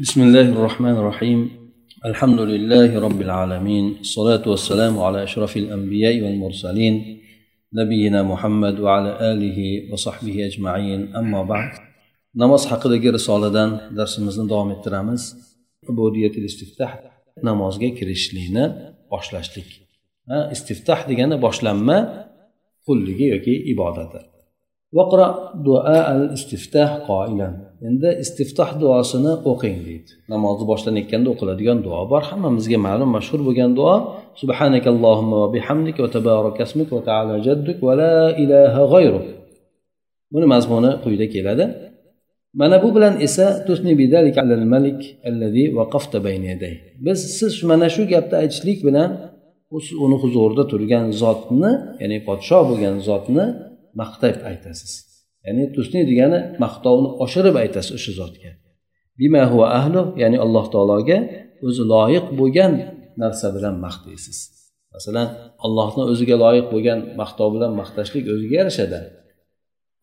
بسم 0.00 0.22
الله 0.22 0.48
الرحمن 0.56 0.96
الرحيم 1.02 1.50
الحمد 2.06 2.40
لله 2.40 3.00
رب 3.06 3.20
العالمين 3.20 3.96
الصلاة 4.00 4.48
والسلام 4.48 4.98
على 4.98 5.22
أشرف 5.22 5.56
الأنبياء 5.56 6.20
والمرسلين 6.24 6.94
نبينا 7.72 8.22
محمد 8.22 8.80
وعلى 8.80 9.32
آله 9.32 9.58
وصحبه 9.92 10.46
أجمعين 10.46 11.16
أما 11.16 11.42
بعد 11.42 11.70
namoz 12.34 12.62
haqidagi 12.70 13.12
risoladan 13.16 13.70
darsimizni 13.98 14.44
davom 14.50 14.70
ettiramiz 14.74 15.22
ubudiyatil 15.90 16.44
istiftah 16.50 16.90
namozga 17.48 17.88
kirishlikni 17.98 18.64
boshlashlik 19.12 19.68
istiftah 20.54 21.00
degani 21.10 21.36
boshlanma 21.46 21.98
qulligi 22.86 23.26
yoki 23.34 23.54
ibodati 23.72 24.20
vaqra 24.98 25.26
duo 25.64 25.78
al 26.12 26.22
istiftah 26.38 26.88
qoilan 27.08 27.54
Endi 27.87 28.09
istiftoh 28.23 28.69
duosini 28.81 29.33
o'qing 29.51 29.77
deydi. 29.87 30.11
Namozni 30.33 30.65
boshlanayotganda 30.71 31.27
o'qiladigan 31.33 31.79
duo 31.85 32.01
bor. 32.11 32.21
Hammamizga 32.29 32.77
ma'lum 32.87 33.09
mashhur 33.17 33.39
bo'lgan 33.47 33.71
duo 33.79 33.95
subhanakallohumma 34.41 35.35
va 35.43 35.49
bihamdik 35.55 35.95
va 36.03 36.09
tabarakasmik 36.15 36.89
va 36.95 37.01
taala 37.09 37.33
jadduk 37.47 37.77
va 37.87 37.93
la 38.01 38.15
ilaha 38.43 38.81
g'ayruk. 38.93 39.25
Buni 40.33 40.45
mazmuni 40.53 40.91
quyida 41.03 41.27
keladi. 41.35 41.65
Mana 42.59 42.77
bu 42.83 42.89
bilan 42.95 43.13
esa 43.27 43.45
biz 47.05 47.19
siz 47.37 47.53
mana 47.69 47.87
shu 47.95 48.01
gapni 48.13 48.35
aytishlik 48.43 48.79
bilan 48.87 49.09
uni 50.05 50.17
huzurida 50.23 50.63
turgan 50.71 51.05
zotni 51.21 51.71
ya'ni 52.01 52.17
podshoh 52.27 52.61
bo'lgan 52.69 52.95
zotni 53.07 53.45
maqtab 53.99 54.35
aytasiz. 54.49 55.12
Ya'ni 55.45 55.63
tusni 55.75 56.01
degani 56.09 56.39
maqtovni 56.63 57.09
oshirib 57.25 57.55
aytasiz 57.63 57.91
o'sha 57.97 58.11
zotga. 58.19 58.51
Bima 59.19 59.43
huva 59.51 59.67
ahlu 59.79 60.01
ya'ni 60.21 60.37
alloh 60.45 60.65
taologa 60.73 61.17
o'zi 61.67 61.83
loyiq 61.93 62.25
bo'lgan 62.39 62.73
narsa 63.21 63.47
bilan 63.55 63.75
maqtaysiz 63.85 64.37
masalan 64.93 65.27
allohni 65.65 66.03
o'ziga 66.11 66.35
loyiq 66.43 66.67
bo'lgan 66.73 66.99
maqtov 67.21 67.49
bilan 67.55 67.71
maqtashlik 67.81 68.25
o'ziga 68.33 68.55
yarashadi. 68.61 68.99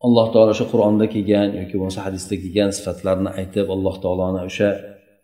Alloh 0.05 0.27
taolo 0.33 0.51
o'sha 0.55 0.65
qur'onda 0.71 1.05
kelgan 1.13 1.47
yoki 1.59 1.75
bo'lmasa 1.79 2.01
hadisda 2.07 2.35
kelgan 2.43 2.69
sifatlarni 2.77 3.29
aytib 3.39 3.67
alloh 3.75 3.95
taoloni 4.03 4.41
o'sha 4.49 4.69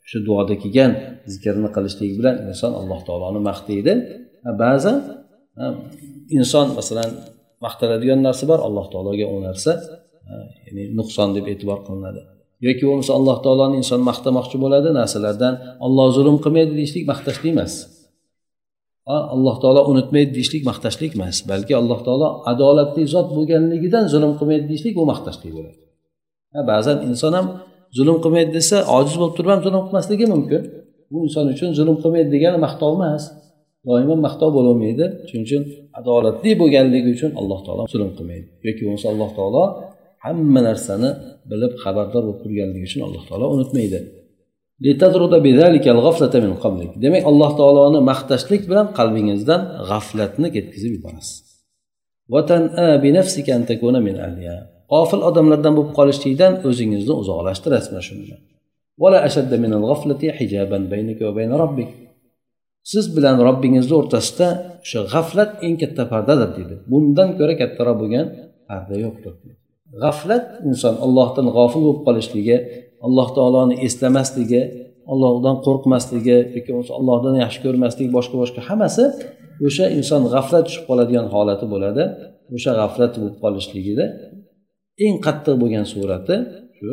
o'sha 0.06 0.19
duoda 0.28 0.56
kelgan 0.63 0.91
zikrni 1.34 1.69
qilishlik 1.75 2.11
bilan 2.19 2.36
inson 2.50 2.72
alloh 2.80 3.00
taoloni 3.08 3.39
maqtaydi 3.50 3.94
ba'zan 4.63 4.97
inson 6.38 6.67
masalan 6.80 7.11
maqtaladigan 7.66 8.19
narsa 8.28 8.44
bor 8.52 8.59
alloh 8.67 8.86
taologa 8.94 9.25
u 9.36 9.38
narsa 9.47 9.72
ya'ni 10.66 10.83
nuqson 11.00 11.30
deb 11.38 11.45
e'tibor 11.52 11.80
qilinadi. 11.88 12.22
Yoki 12.67 12.83
bo'lmasa 12.89 13.11
alloh 13.20 13.38
taoloni 13.45 13.75
inson 13.81 14.02
maqtamoqchi 14.09 14.58
bo'ladi 14.64 14.89
narsalardan 15.00 15.53
olloh 15.86 16.08
zulm 16.17 16.38
qilmaydi 16.44 16.73
deyishlik 16.80 17.06
maqtashlik 17.11 17.52
emas. 17.56 17.73
Alloh 19.36 19.56
taolo 19.64 19.81
unutmaydi 19.92 20.31
deyishlik 20.38 20.64
maqtashlik 20.69 21.11
emas 21.17 21.36
balki 21.52 21.73
alloh 21.81 22.00
taolo 22.08 22.28
adolatli 22.52 23.03
zot 23.14 23.28
bo'lganligidan 23.38 24.06
zulm 24.14 24.31
qilmaydi 24.39 24.66
deyishlik 24.72 24.94
bu 25.00 25.03
maqtashlik 25.11 25.52
bo'ladi. 25.58 25.78
Ba'zan 26.72 26.97
inson 27.09 27.34
ham 27.38 27.45
zulm 27.97 28.17
qilmaydi 28.23 28.52
desa 28.58 28.78
ojiz 28.97 29.16
bo'lib 29.19 29.36
turib 29.38 29.50
ham 29.53 29.62
zulm 29.66 29.81
qilmasligi 29.88 30.25
mumkin. 30.34 30.62
Bu 31.12 31.17
inson 31.28 31.45
uchun 31.53 31.69
zulm 31.80 31.95
qilmaydi 32.03 32.30
degani 32.36 32.59
maqtov 32.66 32.91
emas. 32.97 33.23
Doimo 33.88 34.16
maqtov 34.28 34.50
bo'lolmaydi. 34.58 35.06
Shuning 35.28 35.45
uchun 35.47 35.64
adolatli 36.00 36.52
bo'lganligi 36.62 37.09
uchun 37.16 37.31
alloh 37.39 37.59
taolo 37.66 37.84
zulm 37.94 38.09
qilmaydi. 38.17 38.47
Yoki 38.67 38.81
bo'lmasa 38.86 39.08
alloh 39.14 39.30
taolo 39.38 39.64
hamma 40.28 40.61
narsani 40.70 41.09
bilib 41.52 41.73
xabardor 41.83 42.23
bo'lib 42.28 42.39
turganligi 42.44 42.86
uchun 42.89 43.02
alloh 43.08 43.23
taolo 43.30 43.45
unutmaydi. 43.56 44.00
Demak 47.03 47.23
alloh 47.31 47.52
taoloni 47.59 48.00
maqtashlik 48.11 48.61
bilan 48.69 48.88
qalbingizdan 49.00 49.61
g'aflatni 49.89 50.47
ketkazib 50.56 50.92
yuborasiz. 50.97 51.36
G'ofil 54.91 55.22
odamlardan 55.29 55.74
bo'lib 55.78 55.91
qolishlikdan 56.00 56.53
o'zingizni 56.69 57.13
uzoqlashtirasiz 57.22 57.90
mana 57.94 58.03
shu 58.07 58.13
bilan 58.22 58.40
siz 62.91 63.06
bilan 63.16 63.35
robbingizni 63.47 63.96
o'rtasida 64.00 64.47
o'sha 64.84 65.00
g'aflat 65.13 65.51
eng 65.66 65.75
katta 65.81 66.03
pardadir 66.13 66.50
deydi 66.57 66.75
bundan 66.91 67.30
ko'ra 67.40 67.53
kattaroq 67.62 67.96
bo'lgan 68.01 68.25
parda 68.69 68.96
yo'qdir 69.06 69.34
g'aflat 70.02 70.46
inson 70.70 70.96
allohdan 71.06 71.48
g'ofil 71.56 71.81
bo'lib 71.86 72.02
qolishligi 72.08 72.58
alloh 73.06 73.28
taoloni 73.38 73.75
eslamasligi 73.88 74.62
allohdan 75.12 75.56
qo'rqmasligi 75.66 76.38
yoki 76.56 76.70
bo'lmasa 76.74 76.94
allohdan 77.00 77.36
yaxshi 77.44 77.59
ko'rmaslik 77.66 78.08
boshqa 78.18 78.36
boshqa 78.42 78.62
hammasi 78.70 79.03
o'sha 79.68 79.86
inson 79.98 80.22
g'aflat 80.34 80.64
tushib 80.68 80.84
qoladigan 80.90 81.25
holati 81.34 81.66
bo'ladi. 81.74 82.03
O'sha 82.56 82.72
g'aflat 82.80 83.14
bo'lib 83.20 83.38
qolishligida 83.44 84.06
eng 85.06 85.16
qattiq 85.25 85.56
bo'lgan 85.62 85.86
surati 85.94 86.36
shu 86.78 86.90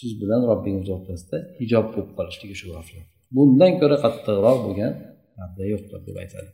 siz 0.00 0.12
bilan 0.20 0.40
robbingiz 0.50 0.88
o'rtasida 0.94 1.36
hijob 1.60 1.86
bo'lib 1.92 2.10
qolishligi 2.18 2.54
shu 2.60 2.66
g'aflat. 2.74 3.04
Bundan 3.36 3.72
ko'ra 3.80 3.96
qattiqroq 4.04 4.58
bo'lgan 4.66 4.92
parda 5.36 5.62
yo'qdir 5.72 6.00
deb 6.08 6.16
aytadi. 6.24 6.50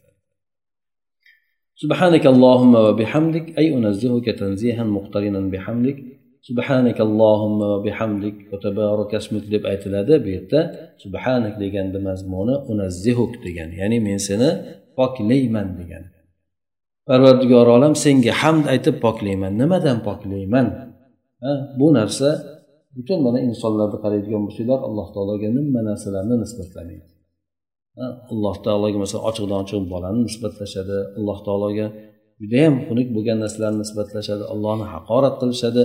سبحانك 1.84 2.26
اللهم 2.34 2.74
وبحمدك 2.76 3.46
أي 3.60 3.66
أنزهك 3.78 4.28
تنزيها 4.40 4.84
مقترنا 4.84 5.42
بحمدك 5.54 5.98
سبحانك 6.50 6.98
اللهم 7.08 7.60
وبحمدك 7.74 8.38
وتبارك 8.52 9.12
اسمك 9.16 9.44
deb 9.54 9.64
aytiladi 9.72 10.14
bu 10.24 10.30
yerda 10.36 10.60
subhanak 11.04 11.54
deganda 11.64 12.00
mazmuni 12.10 12.56
unazzihuk 12.72 13.34
degani 13.46 13.74
ya'ni 13.82 13.98
men 14.08 14.18
seni 14.28 14.50
poklayman 14.98 15.68
degani 15.80 16.10
parvardigor 17.10 17.68
olam 17.76 17.94
senga 18.04 18.34
hamd 18.42 18.66
aytib 18.74 18.96
poklayman 19.06 19.54
nimadan 19.62 19.98
poklayman 20.08 20.68
bu 21.80 21.88
narsa 21.98 22.30
butun 22.96 23.20
mana 23.26 23.40
insonlarni 23.50 23.98
qaraydigan 24.04 24.42
bo'lsanglar 24.48 24.80
alloh 24.88 25.08
taologa 25.16 25.48
nima 25.58 25.82
narsalarni 25.90 26.36
nisbatlamaydi 26.44 27.12
alloh 28.34 28.56
taologa 28.66 28.98
masalan 29.04 29.24
ochiqdan 29.30 29.58
ochiq 29.64 29.84
bolani 29.94 30.20
nisbatlashadi 30.28 30.98
alloh 31.18 31.38
taologa 31.48 31.86
judayam 32.42 32.76
xunuk 32.88 33.08
bo'lgan 33.16 33.38
narsalarni 33.44 33.80
nisbatlashadi 33.84 34.44
allohni 34.54 34.86
haqorat 34.94 35.36
qilishadi 35.42 35.84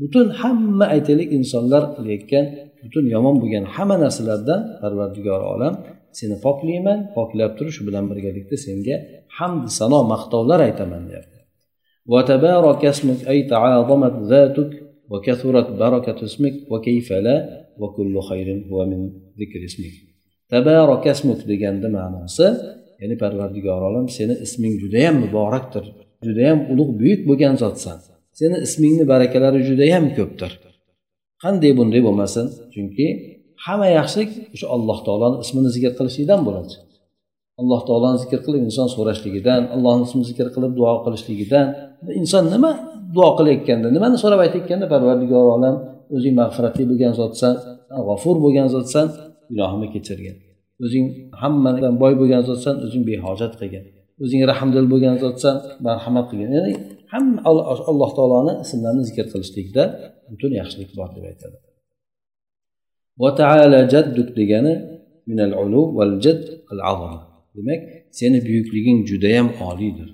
butun 0.00 0.26
hamma 0.40 0.84
aytaylik 0.94 1.28
insonlar 1.38 1.82
qilayotgan 1.96 2.44
butun 2.82 3.04
yomon 3.14 3.36
bo'lgan 3.42 3.64
hamma 3.74 3.96
narsalardan 4.04 4.60
parvardigor 4.80 5.40
olam 5.54 5.74
seni 6.18 6.36
poklayman 6.46 6.98
poklab 7.16 7.50
turib 7.58 7.72
shu 7.76 7.82
bilan 7.88 8.04
birgalikda 8.10 8.56
senga 8.66 8.96
hamd 9.38 9.64
sano 9.78 10.00
maqtovlar 10.12 10.58
aytaman 10.68 11.02
deyapti 11.10 11.38
وكثرت 15.10 15.68
بركة 15.82 16.24
اسمك 16.24 16.54
وكيف 16.72 17.08
لا 17.26 17.36
وكل 17.78 18.14
خير 18.20 18.48
هو 18.70 18.78
من 18.86 19.00
ذكر 19.40 19.60
اسمك 19.64 19.94
tabarakasmuk 20.51 21.39
deganda 21.51 21.87
ma'nosi 21.97 22.47
ya'ni 23.01 23.15
parvardigor 23.23 23.81
olam 23.89 24.05
seni 24.17 24.33
isming 24.45 24.73
judayam 24.83 25.15
muborakdir 25.23 25.85
judayam 26.27 26.59
ulug' 26.71 26.91
buyuk 26.99 27.21
bo'lgan 27.29 27.55
zotsan. 27.63 27.97
Seni 28.39 28.57
ismingni 28.67 29.05
barakalari 29.13 29.59
judayam 29.69 30.05
ko'pdir. 30.17 30.51
Qanday 31.43 31.71
bunday 31.79 32.01
bo'lmasin? 32.07 32.45
Chunki 32.73 33.05
hamma 33.65 33.87
yaxshilik 33.99 34.31
o'sha 34.53 34.67
alloh 34.75 34.97
taoloni 35.07 35.37
ismini 35.45 35.69
zikr 35.75 35.91
qilishlikdan 35.97 36.41
bo'ladi. 36.47 36.73
Alloh 37.61 37.81
taoloni 37.87 38.17
zikr 38.23 38.39
qilib 38.45 38.61
inson 38.69 38.87
so'rashligidan 38.95 39.61
allohni 39.75 40.03
ismini 40.07 40.25
zikr 40.31 40.47
qilib 40.55 40.71
duo 40.79 40.93
qilishligidan 41.05 41.65
inson 42.21 42.43
nima 42.53 42.71
duo 43.15 43.29
qilayotganda 43.37 43.87
nimani 43.95 44.17
so'rab 44.23 44.39
aytayotganda 44.45 44.85
parvardigor 44.93 45.45
olam 45.57 45.75
o'zing 46.15 46.33
mag'firatli 46.41 46.83
bo'lgan 46.91 47.13
zotsan 47.21 47.53
g'ofur 48.07 48.35
bo'lgan 48.43 48.67
zotsan 48.75 49.05
gunohimni 49.49 49.87
kechirgin. 49.95 50.35
O'zing 50.83 51.05
hammadan 51.41 51.93
boy 52.03 52.13
bo'lgan 52.21 52.41
zotsan 52.49 52.75
o'zing 52.85 53.03
behojat 53.09 53.53
qilgin. 53.59 53.83
O'zing 54.23 54.41
rahmdil 54.51 54.85
bo'lgan 54.93 55.15
zotsan 55.23 55.55
marhamat 55.87 56.25
qilgin. 56.31 56.49
Ya'ni 56.57 56.73
hamma 57.13 57.39
alloh 57.91 58.11
taoloni 58.17 58.53
ismlarini 58.63 59.03
zikr 59.09 59.25
qilishlikda 59.33 59.83
butun 60.31 60.51
yaxshilik 60.59 60.89
bor 60.99 61.09
deb 61.15 61.23
aytadi. 61.31 61.57
Degani 64.39 64.73
minal 65.29 65.53
ulu 65.63 65.81
val 65.97 66.13
jad 66.25 66.41
al 66.71 66.81
azama 66.91 67.21
demak 67.57 67.81
seni 68.19 68.39
buyukliging 68.47 68.99
judayam 69.09 69.47
oliydir. 69.69 70.09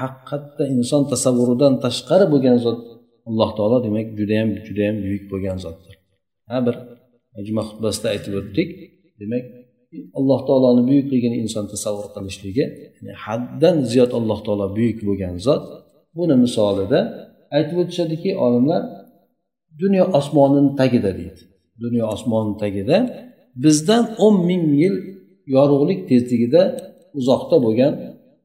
Haqiqatda 0.00 0.64
inson 0.74 1.02
tasavvuridan 1.12 1.72
tashqari 1.84 2.26
bo'lgan 2.32 2.56
zot 2.66 2.80
alloh 3.28 3.50
taolo 3.58 3.78
demak 3.86 4.06
judayam 4.18 4.48
judayam 4.66 4.96
buyuk 5.04 5.24
bo'lgan 5.32 5.56
zotdir. 5.64 5.94
Ha 6.50 6.56
bir 6.66 6.74
juma 7.46 7.62
xutbasida 7.68 8.06
aytib 8.14 8.32
o'tdik. 8.40 8.68
Demak 9.20 9.44
alloh 10.18 10.40
taoloni 10.48 10.82
buyukligini 10.90 11.36
inson 11.44 11.64
tasavvur 11.72 12.08
qilishligi 12.14 12.64
haddan 13.24 13.76
ziyod 13.90 14.10
alloh 14.18 14.38
taolo 14.46 14.66
buyuk 14.76 14.98
bo'lgan 15.08 15.34
zot 15.46 15.64
buni 16.16 16.34
misolida 16.44 17.00
aytib 17.56 17.76
o'tishadiki 17.82 18.30
olimlar 18.46 18.82
dunyo 19.82 20.04
osmonini 20.18 20.70
tagida 20.80 21.10
deydi. 21.18 21.42
Dunyo 21.84 22.04
osmoni 22.14 22.54
tagida 22.62 22.96
bizdan 23.64 24.04
o'n 24.24 24.36
ming 24.48 24.64
yil 24.82 24.94
yorug'lik 25.56 26.00
tezligida 26.10 26.62
uzoqda 27.18 27.56
bo'lgan 27.64 27.92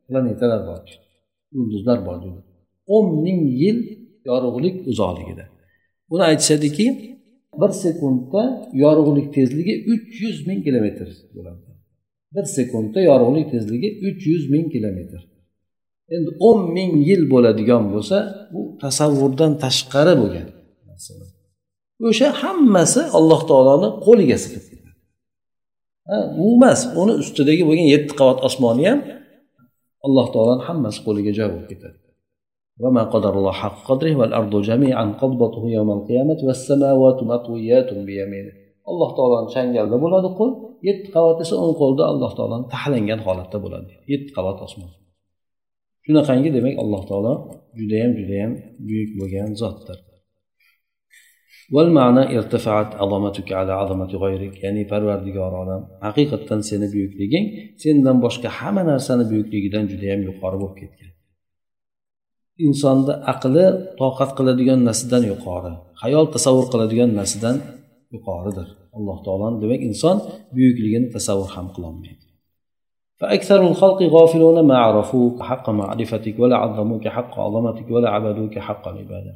planetalar 0.07 0.61
bor 0.69 0.81
yulduzlar 1.55 1.99
bor 2.07 2.17
o'n 2.95 3.07
ming 3.25 3.41
yil 3.61 3.77
yorug'lik 4.29 4.75
uzoqligida. 4.91 5.45
Uni 6.13 6.23
aytishadiki 6.31 6.85
bir 7.59 7.71
sekundda 7.83 8.41
yorug'lik 8.83 9.27
tezligi 9.37 9.73
uch 9.93 10.21
yuz 10.23 10.37
ming 10.47 10.63
kilometr 10.65 11.07
bo'ladi. 11.35 11.69
Bir 12.35 12.45
sekundda 12.57 12.99
yorug'lik 13.09 13.45
tezligi 13.53 13.89
uch 14.07 14.21
yuz 14.31 14.43
ming 14.53 14.67
kilometr. 14.75 15.21
Endi 16.15 16.29
o'n 16.47 16.59
ming 16.75 16.91
yil 17.09 17.21
bo'ladigan 17.33 17.83
bo'lsa 17.93 18.17
bu 18.53 18.61
tasavvurdan 18.83 19.51
tashqari 19.63 20.13
bo'lgan 20.21 20.47
o'sha 22.09 22.27
hammasi 22.43 23.01
alloh 23.17 23.41
taoloni 23.49 23.89
qo'liga 24.05 24.37
sig'ib 24.43 24.63
ketadi 24.71 24.81
u 26.43 26.45
emas 26.55 26.79
uni 27.01 27.13
ustidagi 27.23 27.63
bo'lgan 27.69 27.87
yetti 27.95 28.13
qavat 28.19 28.37
osmoni 28.47 28.83
ham 28.89 28.99
alloh 30.05 30.27
taoloni 30.33 30.63
hammasi 30.67 30.99
qo'liga 31.07 31.31
joy 31.37 31.47
bo'lib 31.53 31.67
ketadi. 31.71 31.97
وما 32.83 33.03
قدر 33.13 33.33
الله 33.39 33.51
حق 33.51 33.77
قدره 33.89 34.15
والأرض 34.15 34.61
جميعا 34.61 35.05
قبضته 35.21 35.63
يوم 35.77 35.89
القيامة 35.97 36.39
والسماوات 36.47 37.23
مطويات 37.23 37.89
بيمينه 37.93 38.61
alloh 38.91 39.09
taoloni 39.17 39.49
changalda 39.55 39.97
bo'ladi 40.03 40.29
qo'l 40.39 40.51
yetti 40.87 41.07
qavat 41.15 41.37
esa 41.43 41.55
o'ng 41.63 41.75
qo'lda 41.81 42.03
alloh 42.11 42.31
taoloni 42.37 42.65
taxlangan 42.73 43.19
holatda 43.27 43.57
bo'ladi 43.65 43.91
yetti 44.13 44.31
qavat 44.37 44.57
osmon 44.65 44.91
shunaqangi 46.05 46.49
demak 46.57 46.75
alloh 46.83 47.01
taolo 47.09 47.33
judayam 47.79 48.11
judayam 48.19 48.51
buyuk 48.87 49.11
bo'lgan 49.19 49.51
zotdir 49.63 49.99
والمعنى 51.75 52.23
ارتفعت 52.37 52.89
عظمتك 53.01 53.49
على 53.59 53.73
عظمة 53.81 54.11
غيرك 54.23 54.53
ya'ni 54.63 54.83
parvardigor 54.91 55.53
olam 55.61 55.81
haqiqatdan 56.05 56.59
seni 56.69 56.87
buyukliging 56.93 57.45
sendan 57.83 58.17
boshqa 58.25 58.49
hamma 58.59 58.83
narsani 58.91 59.23
buyukligidan 59.31 59.83
judayam 59.91 60.21
yuqori 60.27 60.57
bo'lib 60.61 60.75
ketgan 60.81 61.10
insonni 62.66 63.14
aqli 63.32 63.64
toqat 64.00 64.30
qiladigan 64.38 64.80
narsadan 64.88 65.22
yuqori 65.32 65.72
hayol 66.02 66.26
tasavvur 66.34 66.66
qiladigan 66.72 67.10
narsadan 67.20 67.56
yuqoridir 68.14 68.68
alloh 68.96 69.16
taoloni 69.26 69.56
demak 69.62 69.80
inson 69.90 70.16
buyukligini 70.54 71.06
tasavvur 71.16 71.50
ham 71.56 71.68
qilolmaydi 71.76 72.26
فأكثر 73.20 73.60
الخلق 73.70 74.00
غافلون 74.02 74.56
ما 74.70 74.76
عرفوك 74.86 75.36
حق 75.50 75.66
معرفتك 75.80 76.34
ولا 76.42 76.56
عظموك 76.62 77.04
حق 77.16 77.32
عظمتك 77.44 77.88
ولا 77.94 78.08
عبدوك 78.14 78.54
حق 78.66 78.84
العبادة 78.92 79.32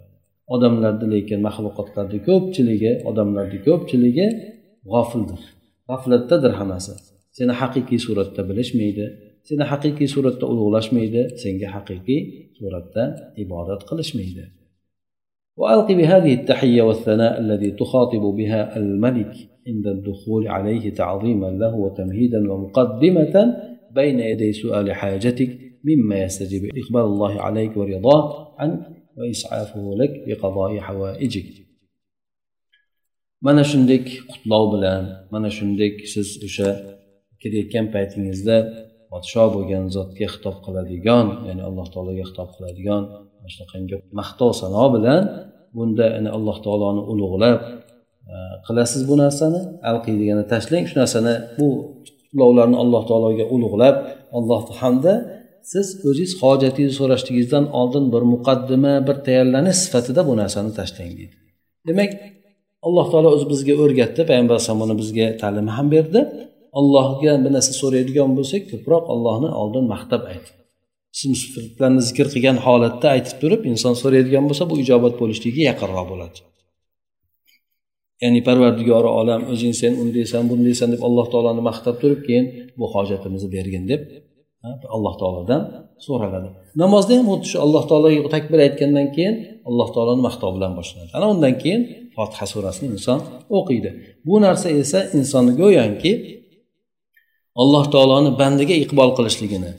odamlarni 0.55 1.07
lekin 1.15 1.39
maxluqotlarni 1.47 2.19
ko'pchiligi 2.29 2.93
odamlarni 3.11 3.59
ko'pchiligi 3.67 4.27
g'ofildir 4.93 5.41
g'aflatdadir 5.91 6.53
hammasi 6.61 6.93
seni 7.37 7.53
haqiqiy 7.61 8.01
suratda 8.07 8.43
bilishmaydi 8.49 9.05
Seni 9.48 9.64
haqiqiy 9.72 10.08
suratda 10.16 10.46
ulug'lashmaydi 10.52 11.22
senga 11.42 11.68
haqiqiy 11.76 12.22
suratda 12.58 13.04
ibodat 13.44 13.82
qilishmaydi. 13.90 14.46
وألق 15.62 15.88
بهذه 16.00 16.34
التحية 16.34 16.82
والثناء 16.82 17.34
الذي 17.40 17.72
تخاطب 17.72 18.24
بها 18.40 18.78
الملك 18.78 19.34
عند 19.68 19.88
الدخول 19.88 20.48
عليه 20.48 20.86
تعظيما 21.02 21.50
له 21.62 21.74
وتمهيدا 21.76 22.52
ومقدمة 22.52 23.36
بين 23.92 24.20
يدي 24.20 24.54
سؤال 24.54 24.94
حاجتك 24.94 25.52
مما 25.84 26.24
يستجيب 26.24 26.64
إقبال 26.66 27.02
الله 27.02 27.42
عليك 27.42 27.78
ورضاه 27.78 28.56
عنك 28.60 28.82
وإسعافه 29.18 29.96
لك 30.02 30.14
بقضاء 30.28 30.72
حوائجك 30.80 31.66
mana 33.46 33.62
shunday 33.62 34.00
qutlov 34.32 34.64
bilan 34.74 35.04
mana 35.34 35.50
shunday 35.58 35.92
siz 36.14 36.30
o'sha 36.48 36.70
kirayotgan 37.42 37.86
paytingizda 37.94 38.58
podsho 39.16 39.44
bo'lgan 39.56 39.84
zotga 39.96 40.28
xitob 40.34 40.56
qiladigan 40.66 41.26
ya'ni 41.48 41.64
alloh 41.70 41.88
taologa 41.94 42.24
xitob 42.30 42.50
qiladigan 42.56 43.02
mana 43.38 43.50
shunaqangi 43.54 43.96
maqtov 44.20 44.52
sano 44.62 44.86
bilan 44.96 45.22
bunda 45.78 46.06
ya'ni 46.16 46.30
alloh 46.38 46.58
taoloni 46.66 47.02
ulug'lab 47.12 47.58
e, 48.34 48.36
qilasiz 48.68 49.02
bu 49.10 49.16
narsani 49.24 49.62
alqiy 49.90 50.16
degani 50.22 50.44
tashlang 50.54 50.86
shu 50.90 50.96
narsani 51.02 51.34
bu 51.58 51.68
qutlovlarni 52.08 52.78
alloh 52.84 53.04
taologa 53.10 53.46
ulug'lab 53.56 53.96
alloh 54.38 54.62
hamda 54.82 55.14
siz 55.72 55.88
o'zingiz 56.10 56.32
hojatingizni 56.42 56.96
so'rashligingizdan 57.02 57.66
oldin 57.80 58.06
bir 58.14 58.24
muqaddima 58.34 58.94
bir 59.08 59.18
tayyorlanish 59.28 59.80
sifatida 59.86 60.22
bu 60.30 60.34
narsani 60.42 60.72
tashlang 60.80 61.12
deydi. 61.20 61.36
Demak 61.88 62.12
alloh 62.88 63.06
taolo 63.12 63.30
o'zi 63.36 63.46
bizga 63.54 63.74
o'rgatdi 63.84 64.22
payg'ambar 64.30 64.54
alayhisalom 64.56 64.98
bizga 65.04 65.28
ta'lim 65.42 65.68
ham 65.76 65.88
berdi. 65.96 66.22
Allohga 66.80 67.34
bir 67.44 67.52
narsa 67.56 67.74
so'raydigan 67.82 68.30
bo'lsak 68.38 68.62
ko'proq 68.72 69.04
allohni 69.14 69.50
oldin 69.62 69.86
maqtab 69.94 70.24
ayt 70.34 70.46
ism 71.16 71.32
sifatlarni 71.42 72.02
zikr 72.10 72.28
qilgan 72.34 72.58
holatda 72.66 73.08
aytib 73.16 73.38
turib 73.42 73.62
inson 73.72 73.94
so'raydigan 74.02 74.44
bo'lsa 74.50 74.64
bu 74.72 74.76
ijobat 74.84 75.14
bo'lishligiga 75.22 75.64
yaqinroq 75.72 76.08
bo'ladi. 76.12 76.40
Ya'ni 78.24 78.42
parvardigori 78.48 79.10
olam 79.20 79.42
o'zing 79.54 79.74
sen 79.82 79.94
undaysan 80.04 80.44
bundaysan 80.52 80.88
deb 80.94 81.02
alloh 81.08 81.26
taoloni 81.34 81.62
maqtab 81.70 81.96
turib 82.02 82.22
keyin 82.28 82.46
bu 82.80 82.86
hojatimizni 82.94 83.50
bergin 83.56 83.84
deb 83.92 84.02
alloh 84.96 85.14
taolodan 85.22 85.62
so'raladi. 86.06 86.50
Namozda 86.84 87.14
ham 87.18 87.26
xuddi 87.32 87.48
shu 87.52 87.58
alloh 87.66 87.84
taologa 87.90 88.30
takbir 88.36 88.60
aytgandan 88.68 89.08
keyin 89.16 89.36
alloh 89.70 89.88
taoloni 89.96 90.22
maqtov 90.28 90.52
bilan 90.58 90.72
boshlanadi. 90.80 91.12
Ana 91.18 91.26
undan 91.34 91.54
keyin 91.62 91.82
fotiha 92.16 92.46
surasini 92.54 92.88
inson 92.96 93.20
o'qiydi. 93.58 93.90
Bu 94.28 94.36
narsa 94.46 94.68
esa 94.82 95.00
insonni 95.18 95.54
go'yoki 95.62 96.12
alloh 97.62 97.86
taoloni 97.94 98.32
bandaga 98.42 98.76
iqbol 98.86 99.12
qilishligini 99.18 99.72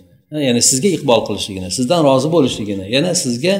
ya'ni 0.49 0.63
sizga 0.71 0.89
iqbol 0.97 1.21
qilishligini 1.29 1.69
sizdan 1.79 2.01
rozi 2.09 2.29
bo'lishligini 2.35 2.85
yana 2.97 3.11
sizga 3.25 3.55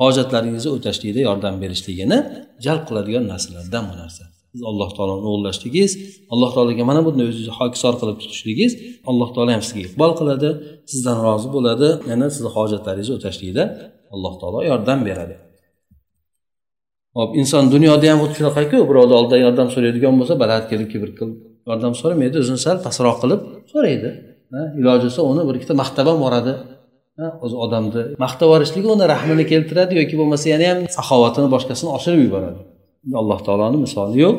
hojatlaringizni 0.00 0.70
o'tashlikda 0.76 1.20
yordam 1.28 1.54
berishligini 1.62 2.18
jalb 2.64 2.82
qiladigan 2.88 3.24
narsalardan 3.32 3.84
bu 3.90 3.94
narsa. 4.02 4.24
Siz 4.52 4.62
alloh 4.70 4.90
taoloni 4.96 5.24
ulug'lashligingiz 5.28 5.92
alloh 6.32 6.50
taologa 6.54 6.84
mana 6.90 7.00
bunday 7.06 7.24
o'zingizni 7.30 7.54
hokisor 7.60 7.94
qilib 8.00 8.16
tutishligingiz 8.22 8.72
alloh 9.10 9.28
taolo 9.34 9.50
ham 9.54 9.62
sizga 9.66 9.80
iqbol 9.88 10.12
qiladi 10.20 10.48
sizdan 10.92 11.16
rozi 11.26 11.48
bo'ladi 11.56 11.88
yana 12.10 12.26
sizni 12.34 12.50
hojatlaringizni 12.56 13.14
o'tashlikda 13.18 13.64
alloh 14.14 14.34
taolo 14.40 14.58
yordam 14.70 15.00
beradi. 15.08 15.34
Hop 17.18 17.30
inson 17.40 17.64
dunyoda 17.74 18.04
ham 18.10 18.18
xuddi 18.22 18.34
shunaqaku 18.40 18.78
birovni 18.90 19.14
oldidan 19.18 19.40
yordam 19.46 19.68
so'raydigan 19.74 20.14
bo'lsa 20.20 20.34
baland 20.42 20.64
kelib 20.70 20.88
kibr 20.92 21.10
qilib 21.18 21.51
yordam 21.69 21.93
so'ramaydi 22.01 22.35
o'zini 22.43 22.59
sal 22.65 22.77
pastroq 22.85 23.17
qilib 23.23 23.41
so'raydi 23.71 24.09
iloji 24.79 25.05
bo'lsa 25.07 25.21
uni 25.31 25.43
bir 25.47 25.55
ikkita 25.59 25.75
maqtab 25.83 26.05
ham 26.11 26.19
boradi 26.25 26.53
o'zi 27.45 27.55
odamni 27.65 28.03
maqtab 28.25 28.45
yuborishligi 28.49 28.87
uni 28.95 29.05
rahmini 29.13 29.45
keltiradi 29.51 29.93
yoki 30.01 30.15
bo'lmasa 30.19 30.45
yana 30.53 30.65
ham 30.71 30.79
saxovatini 30.97 31.47
boshqasini 31.55 31.89
oshirib 31.97 32.21
yuboradi 32.27 32.61
alloh 33.21 33.39
taoloni 33.47 33.77
misoli 33.85 34.17
yo'q 34.25 34.37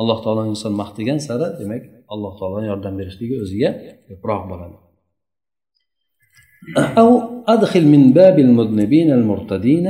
alloh 0.00 0.18
taolo 0.24 0.42
inson 0.52 0.72
maqtagan 0.82 1.18
sari 1.26 1.48
demak 1.60 1.82
alloh 2.14 2.32
taoloni 2.38 2.66
yordam 2.72 2.94
berishligi 3.00 3.34
o'ziga 3.44 3.70
ko'proq 4.08 4.42
bo'ladi 4.52 4.76
أو 7.02 7.08
أدخل 7.54 7.84
من 7.94 8.12
باب 8.12 8.38
المذنبين 8.38 9.12
المرتدين 9.12 9.86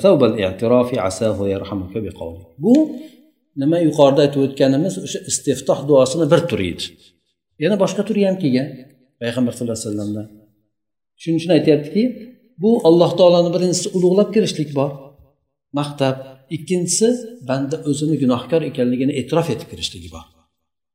ثوب 0.00 0.24
الاعتراف 0.24 0.98
عساه 0.98 1.48
يرحمك 1.48 1.98
بقوله 1.98 2.42
bu 2.58 2.72
nima 3.61 3.77
yuqorida 3.87 4.21
aytib 4.25 4.41
o'tganimiz 4.45 4.93
o'sha 5.05 5.19
istiftoh 5.31 5.79
duosini 5.89 6.25
bir 6.31 6.41
turi 6.49 6.67
edi 6.73 6.85
yana 7.63 7.75
boshqa 7.83 8.01
turi 8.09 8.21
ham 8.27 8.37
kelgan 8.43 8.67
payg'ambar 9.21 9.53
sallallohu 9.57 9.77
alayhi 9.77 9.89
vasallamdan. 9.89 10.27
Shuning 11.21 11.37
uchun 11.39 11.51
aytyaptiki 11.57 12.03
bu 12.63 12.71
alloh 12.87 13.11
taoloni 13.19 13.49
birinchisi 13.55 13.87
ulug'lab 13.97 14.29
kirishlik 14.35 14.69
bor. 14.79 14.91
Maqtab 15.79 16.17
ikkinchisi 16.55 17.07
banda 17.49 17.77
o'zini 17.89 18.15
gunohkor 18.23 18.61
ekanligini 18.69 19.13
e'tirof 19.19 19.47
etib 19.53 19.67
kirishligi 19.71 20.09
bor. 20.15 20.25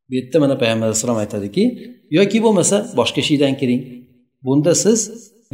Bu 0.08 0.12
yerda 0.18 0.38
mana 0.44 0.54
payg'ambar 0.62 0.86
alayhissalom 0.88 1.18
aytadiki 1.24 1.64
yoki 2.18 2.38
bo'lmasa 2.44 2.76
boshqa 2.98 3.18
ishingdan 3.24 3.54
kiring. 3.60 3.82
Bunda 4.46 4.72
siz 4.84 5.00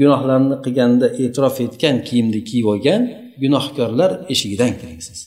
gunohlarni 0.01 0.57
qilganda 0.65 1.07
e'tirof 1.23 1.57
etgan 1.67 1.97
kiyimni 2.09 2.41
kiyib 2.49 2.67
olgan 2.73 3.01
gunohkorlar 3.43 4.11
eshigidan 4.33 4.73
kiring 4.81 5.03
siz 5.09 5.19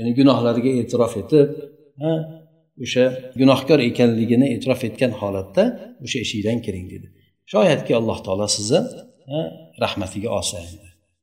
ya'ni 0.00 0.12
gunohlariga 0.18 0.70
e'tirof 0.80 1.12
etib 1.22 1.48
o'sha 2.84 3.04
gunohkor 3.40 3.78
ekanligini 3.90 4.46
e'tirof 4.54 4.80
etgan 4.88 5.12
holatda 5.20 5.64
o'sha 6.04 6.18
eshikdan 6.24 6.58
kiring 6.66 6.86
dedi. 6.94 7.06
Shoyatki 7.52 7.92
alloh 8.00 8.18
taolo 8.26 8.46
sizni 8.56 8.80
rahmatiga 9.84 10.30
olsa 10.38 10.58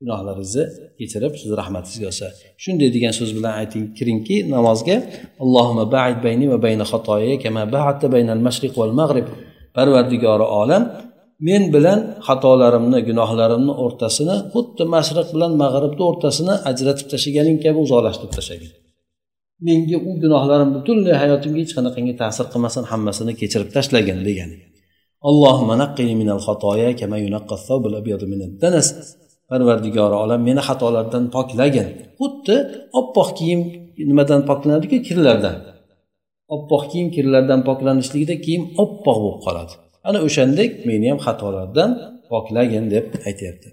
gunohlaringizni 0.02 0.64
kechirib 1.00 1.34
sizni 1.42 1.56
rahmatingizga 1.62 2.08
olsa. 2.12 2.28
Shunday 2.64 2.90
degan 2.96 3.14
so'z 3.20 3.32
bilan 3.38 3.54
ayting 3.62 3.84
kiringki 3.98 4.38
namozga 4.56 4.98
allohimma 5.44 5.86
baid 5.96 6.18
bayni 6.26 6.46
va 6.54 6.58
bayna 6.66 6.86
xatoya 6.92 7.36
kama 7.44 7.64
ba'adta 7.76 8.08
baynal 8.16 8.42
mashriq 8.48 8.74
val 8.82 8.94
mag'rib 9.02 9.28
parvardigori 9.78 10.48
olam 10.62 10.84
men 11.48 11.64
bilan 11.76 12.00
xatolarimni 12.28 13.00
gunohlarimni 13.10 13.74
o'rtasini 13.84 14.36
xuddi 14.54 14.84
mashriq 14.96 15.28
bilan 15.36 15.52
mag'ribni 15.64 16.04
o'rtasini 16.10 16.54
ajratib 16.70 17.08
tashlaganing 17.14 17.58
kabi 17.66 17.78
uzoqlashtirib 17.86 18.34
tashlagin 18.38 18.72
menga 19.66 19.98
u 20.10 20.12
gunohlarim 20.24 20.70
butunlay 20.76 21.16
hayotimga 21.22 21.60
hech 21.64 21.74
qanaqangi 21.78 22.14
ta'sir 22.22 22.46
qilmasin 22.54 22.84
hammasini 22.92 23.34
kechirib 23.42 23.70
tashlagin 23.76 24.20
degani. 24.28 24.58
Parvardigori 29.52 30.16
olam 30.24 30.42
meni 30.48 30.62
xatolardan 30.68 31.24
poklagin 31.36 31.88
xuddi 32.20 32.56
oppoq 33.00 33.30
kiyim 33.40 33.62
nimadan 34.10 34.42
poklanadiku 34.50 34.98
kirlardan. 35.08 35.58
Oppoq 36.56 36.84
kiyim 36.92 37.08
kirlardan 37.16 37.62
poklanishligida 37.68 38.36
kiyim 38.46 38.64
oppoq 38.84 39.18
bo'lib 39.24 39.40
qoladi. 39.46 39.74
Ana 40.10 40.20
o'shandek 40.28 40.72
meni 40.90 41.06
ham 41.12 41.20
xatolardan 41.26 41.90
poklagin 42.32 42.86
deb 42.94 43.06
aytyapti. 43.30 43.70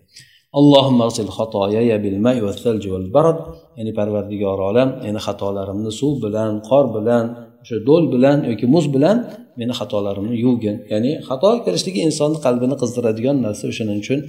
Ya'ni 3.78 3.92
parvardigor 3.98 4.58
olam 4.70 4.88
meni 5.04 5.20
xatolarimni 5.26 5.92
suv 6.00 6.12
bilan 6.24 6.52
qor 6.68 6.84
bilan 6.96 7.24
o'sha 7.62 7.76
do'l 7.88 8.04
bilan 8.14 8.36
yoki 8.50 8.66
muz 8.74 8.86
bilan 8.94 9.16
meni 9.60 9.72
xatolarimni 9.80 10.36
yuvgin. 10.44 10.76
Ya'ni 10.92 11.12
xato 11.28 11.50
kirishligi 11.64 12.00
insonni 12.08 12.38
qalbini 12.46 12.76
qizdiradigan 12.82 13.36
narsa 13.46 13.64
o'shaning 13.72 13.98
uchun 14.04 14.20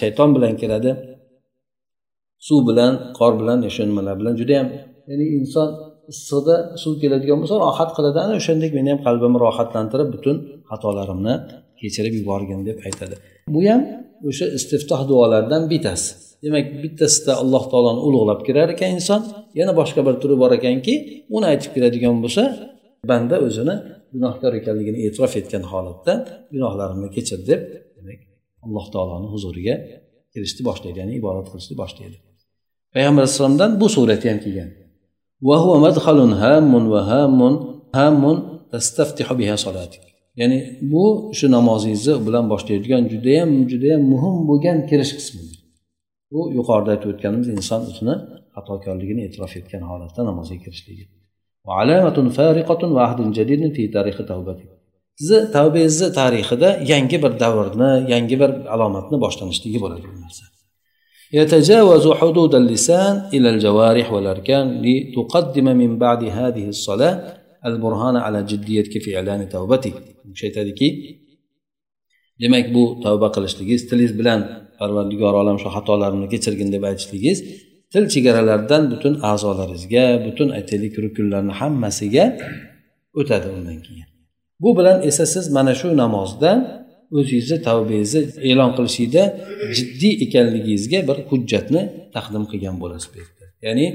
shayton 0.00 0.30
bilan 0.36 0.54
keladi. 0.62 0.90
Suv 2.46 2.60
bilan 2.68 2.92
qor 3.18 3.32
bilan 3.40 3.58
o'sha 3.68 3.82
nimalar 3.90 4.14
bilan 4.20 4.34
judayam. 4.40 4.68
Ya'ni 5.10 5.26
inson 5.38 5.68
issiqda 6.14 6.54
suv 6.82 6.94
keladigan 7.02 7.38
bo'lsa 7.42 7.56
rohat 7.66 7.90
qiladi. 7.96 8.18
Ana 8.26 8.34
o'shandek 8.40 8.70
meni 8.78 8.88
ham 8.92 9.00
qalbimni 9.06 9.38
rohatlantirib 9.46 10.08
butun 10.14 10.36
xatolarimni 10.70 11.34
kechirib 11.80 12.14
yuborgin 12.20 12.60
deb 12.68 12.78
aytadi. 12.88 13.14
Bu 13.54 13.60
ham 13.70 13.80
o'sha 14.28 14.46
istiftoh 14.58 15.00
duolaridan 15.10 15.62
bittasi. 15.72 16.08
Demak 16.44 16.66
bittasida 16.84 17.32
alloh 17.42 17.64
taoloni 17.72 18.00
ulug'lab 18.08 18.40
kirar 18.46 18.68
ekan 18.74 18.90
inson 18.98 19.20
yana 19.60 19.72
boshqa 19.80 20.00
bir 20.06 20.14
turi 20.22 20.36
bor 20.42 20.50
ekanki 20.58 20.94
uni 21.36 21.46
aytib 21.52 21.70
kiradigan 21.74 22.16
bo'lsa 22.24 22.42
banda 23.10 23.36
o'zini 23.46 23.74
gunohkor 24.14 24.52
ekanligini 24.60 24.98
e'tirof 25.06 25.32
etgan 25.40 25.64
holatda 25.72 26.14
gunohlarimni 26.54 27.08
kechir 27.16 27.40
deb 27.50 27.60
demak 27.96 28.20
alloh 28.64 28.86
taoloni 28.94 29.28
huzuriga 29.34 29.74
kirishni 30.32 30.62
boshlaydi 30.68 30.98
ya'ni 31.02 31.14
ibodat 31.20 31.46
qilishni 31.52 31.74
boshlaydi. 31.82 32.16
Payg'ambar 32.94 33.22
alayhissalomdan 33.24 33.70
bu 33.80 33.86
surati 33.96 34.26
ham 34.30 34.38
kelgan. 34.44 34.70
وهو 35.42 35.80
مدخل 35.80 36.18
هام 36.42 36.74
وهام 36.92 37.38
هام 37.94 38.22
تستفتح 38.72 39.32
بها 39.32 39.56
صلاتك 39.56 40.12
ya'ni 40.36 40.78
bu 40.92 41.30
shu 41.38 41.46
namozingizni 41.56 42.26
bilan 42.26 42.44
boshlaydigan 42.52 43.02
judayam 43.12 43.50
judayam 43.72 44.02
muhim 44.12 44.36
bo'lgan 44.48 44.78
kirish 44.90 45.12
qismi. 45.18 45.42
Bu 46.32 46.40
yuqorida 46.58 46.90
aytib 46.94 47.08
o'tganimiz 47.12 47.48
inson 47.56 47.80
o'zini 47.90 48.14
xatokorligini 48.56 49.20
e'tirof 49.26 49.52
etgan 49.60 49.82
holatda 49.90 50.20
namozga 50.30 50.56
kirishligi. 50.64 51.04
Sizni 55.20 55.40
tavbangizni 55.56 56.08
tarixida 56.20 56.68
yangi 56.92 57.18
bir 57.24 57.32
davrni 57.42 57.90
yangi 58.12 58.36
bir 58.42 58.50
alomatni 58.74 59.16
boshlanishligi 59.24 59.78
bo'ladi 59.84 60.06
bu 60.12 60.18
narsa. 60.24 60.44
يتجاوز 61.33 62.07
حدود 62.07 62.55
اللسان 62.55 63.29
إلى 63.33 63.49
الجوارح 63.49 64.13
والأركان 64.13 64.65
لتقدم 64.85 65.65
من 65.81 65.97
بعد 65.97 66.21
هذه 66.23 66.65
الصلاة 66.75 67.15
البرهان 67.65 68.15
على 68.15 68.43
جديتك 68.43 69.01
في 69.03 69.09
إعلان 69.15 69.49
توبتك 69.49 69.93
aytadiki 70.43 70.87
demak 72.41 72.73
bu 72.73 72.83
tavba 73.03 73.27
qilishligingiz 73.35 73.81
tilingiz 73.89 74.13
bilan 74.19 74.39
parvardigor 74.79 75.33
olam 75.41 75.57
shu 75.61 75.69
xatolarni 75.75 76.27
kechirgin 76.33 76.69
deb 76.75 76.83
aytishligingiz 76.89 77.39
til 77.93 78.03
chegaralaridan 78.13 78.83
butun 78.91 79.13
a'zolaringizga 79.31 80.05
butun 80.25 80.49
aytaylik 80.57 80.93
rukunlarni 81.05 81.53
hammasiga 81.59 82.25
o'tadi 83.19 83.47
undan 83.57 83.77
keyin 83.85 84.07
bu 84.63 84.69
bilan 84.77 84.97
esa 85.09 85.25
siz 85.33 85.45
mana 85.57 85.73
shu 85.79 85.87
namozda 86.01 86.51
o'zingizni 87.18 87.58
tavbangizni 87.68 88.20
e'lon 88.50 88.70
qilishlikda 88.76 89.22
jiddiy 89.76 90.12
ekanligingizga 90.24 90.98
bir 91.08 91.16
hujjatni 91.30 91.82
taqdim 92.16 92.44
qilgan 92.52 92.76
bo'lasiz 92.82 93.08
bu 93.12 93.16
yerda. 93.22 93.44
Ya'ni 93.66 93.86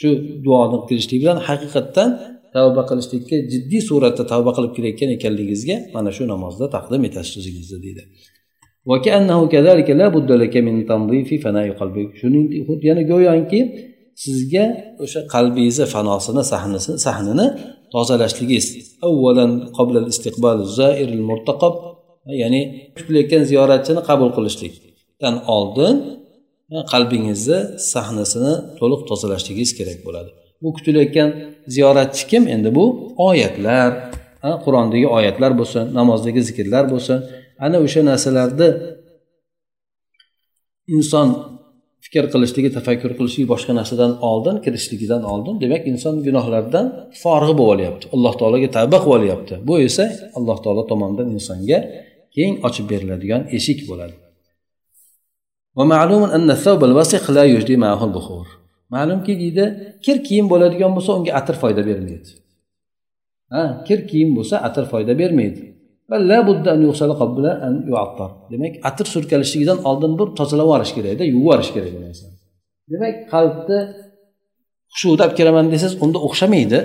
shu 0.00 0.08
duoni 0.46 0.78
qilishlik 0.88 1.18
bilan 1.22 1.38
haqiqatdan 1.48 2.08
tavba 2.56 2.82
qilishlikka 2.90 3.36
jiddiy 3.52 3.82
suratda 3.88 4.24
tavba 4.32 4.50
qilib 4.56 4.72
kelayotgan 4.76 5.10
ekanligingizga 5.16 5.76
mana 5.94 6.10
shu 6.16 6.22
namozda 6.32 6.66
taqdim 6.76 7.02
etasiz 7.08 7.34
o'zingizni 7.40 7.78
deydi. 7.86 8.02
Shuningdek 12.20 12.80
yana 12.90 13.02
go'yoki 13.12 13.60
sizga 14.24 14.64
o'sha 15.04 15.20
qalbingizni 15.34 15.86
fanosini 15.94 16.42
sahnisi 16.52 16.90
sahnini 17.06 17.46
tozalashligingiz. 17.94 18.66
Avvalan 19.08 19.52
ya'ni 22.42 22.60
kutilayotgan 22.96 23.42
ziyoratchini 23.50 24.00
qabul 24.08 24.30
qilishlikdan 24.36 25.34
oldin 25.56 25.94
qalbingizni 26.92 27.58
sahnasini 27.92 28.52
to'liq 28.78 29.00
tozalashligingiz 29.10 29.72
kerak 29.78 29.98
bo'ladi. 30.06 30.30
Bu 30.62 30.68
kutilayotgan 30.76 31.28
ziyoratchi 31.74 32.22
kim? 32.30 32.42
Endi 32.54 32.70
bu 32.78 32.84
oyatlar 33.28 33.90
qur'ondagi 34.64 35.06
oyatlar 35.18 35.52
bo'lsin 35.60 35.84
namozdagi 35.98 36.40
zikrlar 36.48 36.84
bo'lsin. 36.92 37.18
Ana 37.66 37.76
o'sha 37.86 38.00
narsalarni 38.10 38.68
inson 40.96 41.28
fikr 42.06 42.24
qilishligi 42.32 42.70
tafakkur 42.78 43.12
qilishligi 43.18 43.48
boshqa 43.52 43.72
narsadan 43.78 44.12
oldin 44.30 44.56
kirishligidan 44.64 45.22
oldin 45.32 45.54
demak 45.62 45.82
inson 45.92 46.14
gunohlardan 46.26 46.86
forig'i 47.22 47.54
bo'lib 47.60 47.72
olyapti 47.74 48.04
alloh 48.14 48.34
taologa 48.40 48.68
tavba 48.76 48.98
qilib 49.04 49.16
olyapti 49.18 49.54
bu 49.68 49.74
esa 49.88 50.04
alloh 50.38 50.58
taolo 50.64 50.82
tomonidan 50.90 51.28
insonga 51.36 51.78
keng 52.36 52.54
ochib 52.66 52.86
beriladigan 52.92 53.42
eshik 53.56 53.80
bo'ladi. 53.90 54.16
Ma'lumki 58.94 59.32
deydi 59.42 59.64
kir 60.04 60.16
kiyim 60.26 60.46
bo'ladigan 60.52 60.92
bo'lsa 60.96 61.10
unga 61.18 61.32
atir 61.40 61.56
foyda 61.62 61.82
bermaydi. 61.88 62.30
Ha 63.54 63.62
kir 63.86 63.98
kiyim 64.10 64.30
bo'lsa 64.36 64.56
atir 64.68 64.84
foyda 64.92 65.12
bermaydi. 65.20 65.60
Demak 68.52 68.74
atir 68.88 69.06
surkalishligidan 69.14 69.78
oldin 69.88 70.12
bir 70.18 70.28
tozalab 70.38 70.66
yuborish 70.66 70.92
kerakda 70.96 71.24
yuvib 71.32 71.42
yuborish 71.42 71.70
kerak 71.74 71.92
bu 71.96 72.00
narsani 72.06 72.36
demak 72.92 73.14
qalbni 73.32 73.78
xushuvda 74.92 75.22
olib 75.26 75.34
kelaman 75.38 75.66
desangiz 75.72 75.94
unda 76.04 76.18
o'xshamaydi. 76.26 76.78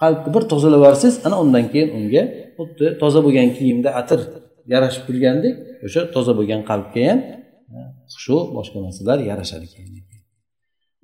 Qalbni 0.00 0.30
bir 0.34 0.42
tozalab 0.52 0.80
yuborsangiz 0.80 1.16
ana 1.26 1.36
undan 1.42 1.64
keyin 1.72 1.88
unga 1.98 2.22
xuddi 2.56 2.86
toza 3.00 3.20
bo'lgan 3.24 3.48
kiyimda 3.56 3.90
atir 4.00 4.20
yarashib 4.72 5.02
turgandek 5.08 5.54
o'sha 5.86 6.00
toza 6.14 6.32
bo'lgan 6.38 6.60
qalbga 6.70 7.02
ham 7.10 7.20
hushu 8.12 8.36
boshqa 8.56 8.78
narsalar 8.86 9.18
yarashadi 9.30 9.68
keyin 9.74 10.12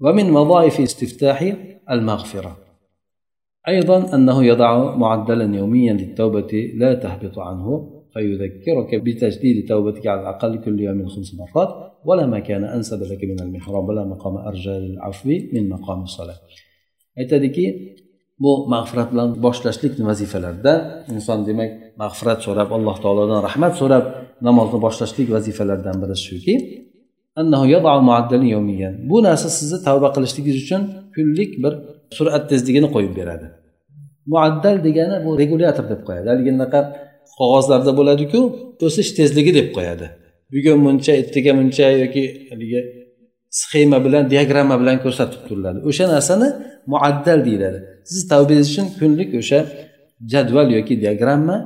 ومن 0.05 0.27
وظائف 0.37 0.81
استفتاح 0.81 1.39
المغفرة 1.91 2.57
أيضا 3.69 4.15
أنه 4.15 4.45
يضع 4.45 4.97
معدلا 4.97 5.57
يوميا 5.57 5.93
للتوبة 5.93 6.53
لا 6.75 6.95
تهبط 6.95 7.39
عنه 7.39 7.67
فيذكرك 8.13 8.95
بتجديد 8.95 9.69
توبتك 9.69 10.07
على 10.07 10.21
الأقل 10.21 10.53
كل 10.65 10.81
يوم 10.81 11.09
خمس 11.09 11.35
مرات 11.35 11.71
ولا 12.05 12.27
مكان 12.27 12.65
أنسب 12.65 13.03
لك 13.03 13.25
من 13.25 13.41
المحراب 13.41 13.89
ولا 13.89 14.05
مقام 14.05 14.37
أرجى 14.37 14.71
للعفو 14.71 15.29
من 15.53 15.69
مقام 15.69 16.03
الصلاة 16.03 16.39
aytadiki 17.19 17.67
bu 18.39 18.51
mag'firat 18.71 19.09
bilan 19.13 19.43
boshlashlik 19.43 19.93
vazifalarida 20.09 20.75
inson 21.15 21.47
demak 21.47 21.71
mag'firat 22.03 22.39
so'rab 22.47 22.69
alloh 22.77 22.97
taolodan 23.05 23.41
rahmat 23.49 23.73
so'rab 23.81 24.05
namozni 24.47 24.79
boshlashlik 24.87 25.29
vazifalaridan 25.37 25.97
biri 26.03 26.17
shuki 26.27 26.55
bu 29.11 29.17
narsa 29.27 29.49
sizni 29.59 29.79
tavba 29.87 30.09
qilishligingiz 30.15 30.57
uchun 30.65 30.83
kunlik 31.15 31.51
bir 31.63 31.73
surat 32.17 32.45
tezligini 32.51 32.89
qo'yib 32.95 33.15
beradi. 33.21 33.47
Muaddal 34.33 34.77
degani 34.87 35.17
bu 35.25 35.31
regulyator 35.43 35.85
deb 35.93 36.01
qo'yadi. 36.09 36.27
Haligi 36.33 36.51
anaqa 36.57 36.81
qog'ozlarda 37.39 37.93
bo'ladiku 37.99 38.41
o'sish 38.87 39.11
tezligi 39.19 39.53
deb 39.59 39.69
qo'yadi. 39.77 40.07
Bugun 40.53 40.79
muncha 40.87 41.13
ertaga 41.21 41.53
muncha 41.61 41.87
yoki 42.03 42.25
haligi 42.51 42.81
sxema 43.61 43.99
bilan 44.07 44.25
diagramma 44.33 44.77
bilan 44.83 44.97
ko'rsatib 45.05 45.41
turiladi. 45.49 45.79
O'sha 45.89 46.05
narsani 46.15 46.49
muaddal 46.93 47.41
deyiladi. 47.49 47.79
Siz 48.11 48.21
tavbangiz 48.33 48.67
uchun 48.73 48.87
kunlik 48.99 49.31
o'sha 49.41 49.59
jadval 50.33 50.69
yoki 50.77 50.95
diagramma 51.05 51.57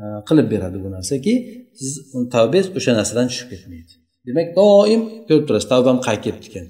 Э, 0.00 0.24
qilib 0.28 0.50
beradi 0.50 0.78
bu 0.84 0.90
narsaki 0.96 1.34
siz 1.80 1.92
tavbangiz 2.34 2.66
o'sha 2.78 2.92
narsadan 2.98 3.26
tushib 3.30 3.48
ketmaydi 3.52 3.92
demak 4.28 4.48
doim 4.60 5.02
ko'rib 5.28 5.44
turasiz 5.48 5.68
tavbam 5.72 5.98
qayerga 6.06 6.22
ketdi 6.26 6.46
ekan 6.50 6.66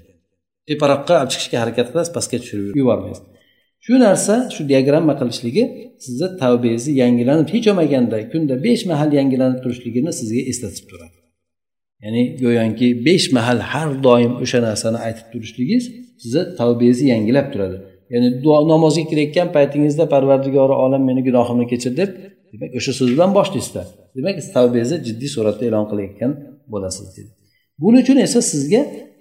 teparoqqa 0.68 1.14
olib 1.20 1.30
chiqishga 1.34 1.58
harakat 1.62 1.86
qilasiz 1.92 2.12
pastga 2.16 2.36
tushirib 2.42 2.74
yubormaysiz. 2.80 3.26
Shu 3.84 3.94
narsa 4.06 4.34
shu 4.54 4.62
diagramma 4.70 5.14
qilishligi 5.20 5.64
sizni 6.04 6.28
tavbangizni 6.42 6.92
yangilanib 7.02 7.48
hech 7.54 7.66
bo'lmaganda 7.68 8.18
kunda 8.32 8.54
besh 8.66 8.82
mahal 8.90 9.10
yangilanib 9.18 9.58
turishligini 9.64 10.10
sizga 10.20 10.42
eslatib 10.52 10.84
turadi. 10.90 11.16
Ya'ni 12.04 12.22
go'yoki 12.42 12.88
besh 13.06 13.26
mahal 13.36 13.58
har 13.72 13.88
doim 14.06 14.32
o'sha 14.44 14.58
narsani 14.68 14.98
aytib 15.06 15.26
turishligingiz 15.32 15.84
sizni 16.22 16.42
tavbangizni 16.58 17.06
yangilab 17.14 17.46
turadi. 17.54 17.76
Ya'ni 18.12 18.28
namozga 18.72 19.04
kirayotgan 19.10 19.48
paytingizda 19.56 20.04
parvardigori 20.14 20.74
olam 20.84 21.02
meni 21.08 21.20
gunohimni 21.28 21.66
kechir 21.72 21.94
deb 22.02 22.10
demak 22.52 22.70
o'sha 22.78 22.92
so'z 22.98 23.10
bilan 23.14 23.30
boshlaysizlar 23.38 23.86
demak 24.16 24.36
tavbangizni 24.56 24.98
jiddiy 25.06 25.30
suratda 25.36 25.64
e'lon 25.68 25.84
qilayotgan 25.90 26.32
bo'lasiz 26.72 27.06
dedi. 27.16 27.30
Buning 27.82 28.02
uchun 28.04 28.18
esa 28.26 28.40
sizga 28.52 28.80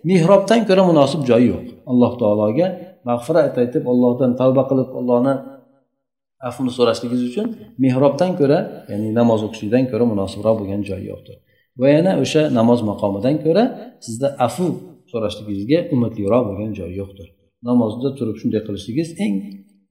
mehrobdan 0.09 0.61
ko'ra 0.69 0.83
munosib 0.91 1.21
joy 1.29 1.43
yo'q. 1.51 1.65
Alloh 1.91 2.11
taologa 2.21 2.67
mag'firat 3.09 3.55
aytib 3.63 3.83
allohdan 3.91 4.31
tavba 4.41 4.63
qilib 4.69 4.89
allohni 4.99 5.33
afvini 6.47 6.71
so'rashligingiz 6.77 7.23
uchun 7.31 7.47
mehrobdan 7.83 8.31
ko'ra 8.39 8.59
ya'ni 8.91 9.09
namoz 9.19 9.39
o'qishlikdan 9.47 9.83
ko'ra 9.91 10.05
munosibroq 10.13 10.55
bo'lgan 10.59 10.81
joy 10.89 11.01
yo'qdir. 11.11 11.37
Va 11.81 11.87
yana 11.95 12.11
o'sha 12.23 12.41
namoz 12.59 12.79
maqomidan 12.91 13.35
ko'ra 13.45 13.63
sizda 14.05 14.27
afu 14.47 14.67
so'rashligingizga 15.11 15.79
umidliroq 15.95 16.43
bo'lgan 16.49 16.71
joy 16.79 16.91
yo'qdir. 17.01 17.27
Namozda 17.69 18.09
turib 18.17 18.37
shunday 18.41 18.61
qilishligingiz 18.67 19.09
eng 19.25 19.35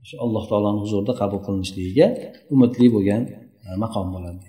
o'sha 0.03 0.15
alloh 0.25 0.43
taoloni 0.51 0.79
huzurida 0.83 1.13
qabul 1.21 1.39
qilinishligiga 1.45 2.07
umidli 2.53 2.87
bo'lgan 2.95 3.21
e, 3.65 3.69
maqom 3.83 4.07
bo'ladi 4.15 4.47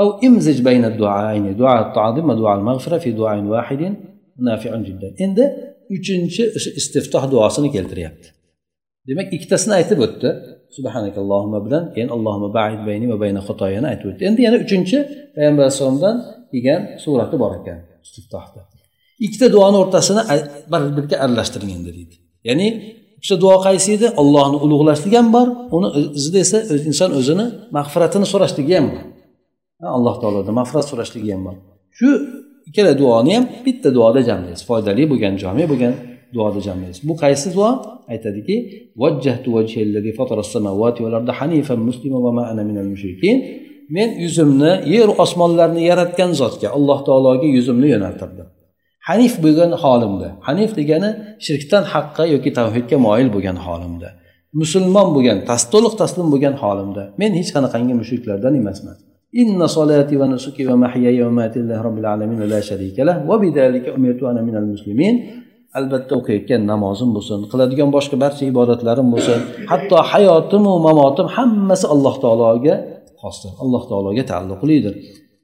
أو 0.00 0.08
امزج 0.26 0.58
بين 0.68 0.84
الدعاءين 0.84 1.56
دعاء 1.62 1.78
التعظيم 1.88 2.26
ودعاء 2.30 2.58
المغفرة 2.58 2.98
في 2.98 3.10
دعاء 3.20 3.38
واحد 3.54 3.96
نافع 4.46 4.76
جدا 4.88 5.08
endi 5.24 5.44
uchinchi 5.96 6.42
o'sha 6.56 6.70
istiftoh 6.80 7.22
duosini 7.32 7.68
keltiryapti 7.76 8.28
demak 9.08 9.26
ikkitasini 9.36 9.72
aytib 9.80 9.98
o'tdi 10.06 10.28
subhanakallohumma 10.76 11.58
bilan 11.66 11.84
keyin 11.94 12.10
allohumma 12.16 12.50
baid 12.58 12.80
bayni 12.88 13.06
va 13.12 13.16
bayna 13.24 13.40
xotoyani 13.48 13.86
aytib 13.92 14.06
o'tdi 14.10 14.22
endi 14.30 14.40
yana 14.46 14.58
uchinchi 14.64 14.98
payg'ambar 15.34 15.62
alayhissalomdan 15.64 16.16
kelgan 16.52 16.80
surati 17.04 17.36
bor 17.42 17.52
ekan 17.60 17.78
istiftohda 18.06 18.60
ikkita 19.26 19.46
duoni 19.56 19.76
o'rtasini 19.82 20.22
bir 20.72 20.82
biriga 20.96 21.16
aralashtiring 21.24 21.70
endi 21.78 21.90
deydi 21.98 22.16
ya'ni 22.48 22.68
o'sha 23.21 23.35
duo 23.43 23.55
qaysi 23.67 23.89
edi? 23.97 24.07
Ollohni 24.21 24.57
ulug'lashlik 24.65 25.13
ham 25.19 25.27
bor 25.35 25.47
uni 25.77 25.87
o'zida 26.17 26.39
esa 26.45 26.57
inson 26.89 27.11
o'zini 27.19 27.45
mag'firatini 27.77 28.25
so'rashligi 28.33 28.73
ham 28.79 28.87
bor. 28.93 29.03
Alloh 29.97 30.15
taolodan 30.21 30.53
mag'firat 30.59 30.85
so'rashligi 30.91 31.29
ham 31.35 31.41
bor. 31.47 31.55
Shu 31.97 32.09
ikkala 32.69 32.91
duoni 33.01 33.31
ham 33.37 33.45
bitta 33.65 33.89
duoda 33.97 34.21
jamlaysiz 34.29 34.63
foydali 34.69 35.03
bo'lgan 35.11 35.33
jami 35.43 35.65
bo'lgan 35.71 35.93
duoda 36.35 36.59
jamlaysiz 36.67 37.01
bu 37.09 37.13
qaysi 37.23 37.47
duo? 37.55 37.71
Aytadiki 38.13 38.55
men 43.95 44.09
yuzimni 44.23 44.73
yer 44.95 45.09
osmonlarni 45.23 45.81
yaratgan 45.89 46.31
zotga 46.41 46.67
alloh 46.77 46.99
taologa 47.07 47.47
yuzimni 47.57 47.87
yo'naltirdim. 47.93 48.47
hanif 49.08 49.34
bo'lgan 49.44 49.72
holimda 49.82 50.28
hanif 50.48 50.70
degani 50.78 51.10
shirkdan 51.46 51.84
haqqa 51.92 52.24
yoki 52.34 52.50
tavhidga 52.58 52.96
moyil 53.06 53.28
bo'lgan 53.34 53.58
holimda 53.66 54.08
musulmon 54.60 55.08
bo'lgan 55.16 55.38
to'liq 55.74 55.94
taslim 56.02 56.26
bo'lgan 56.32 56.54
holimda 56.62 57.02
men 57.20 57.30
hech 57.38 57.50
qanaqangi 57.56 57.94
mushriklardan 58.00 58.54
emasman 58.62 58.98
إن 59.42 59.66
صلاتي 59.76 60.16
ونسكي 60.20 60.62
ومحياي 60.70 61.22
ومماتي 61.22 61.58
لله 61.60 61.78
رب 61.88 61.98
العالمين 62.02 62.40
لا 62.52 62.60
شريك 62.60 62.96
له 63.08 63.16
وبذلك 63.30 63.84
أمرت 63.96 64.20
أنا 64.30 64.42
من 64.48 64.56
المسلمين 64.62 65.14
albatta 65.78 66.12
o'qiyotgan 66.20 66.62
namozim 66.72 67.10
bo'lsin 67.16 67.38
qiladigan 67.52 67.88
boshqa 67.96 68.16
barcha 68.24 68.44
ibodatlarim 68.52 69.08
bo'lsin 69.14 69.38
hatto 69.70 69.96
hayotimu 70.10 70.72
mamotim 70.86 71.26
hammasi 71.36 71.86
alloh 71.94 72.14
taologa 72.24 72.74
xosdir 73.22 73.52
alloh 73.62 73.82
taologa 73.90 74.22
taalluqlidir 74.30 74.94